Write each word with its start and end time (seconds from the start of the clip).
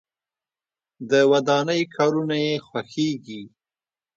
د 1.09 1.11
ودانۍ 1.31 1.81
کارونه 1.95 2.35
یې 2.45 2.53
خوښیږي. 2.67 3.41